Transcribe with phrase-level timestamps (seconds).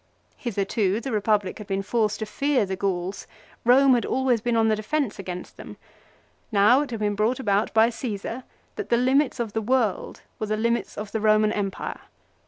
[0.41, 3.27] 2 Hitherto the Eepublic had been forced to fear the Gauls.
[3.63, 5.77] Rome had always been on the defence against them.
[6.51, 8.43] Now it had been brought about by Caesar
[8.77, 11.99] that the limits of the world were the limits of the Roman empire.